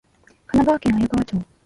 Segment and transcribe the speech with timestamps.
[0.47, 1.45] 香川県綾川町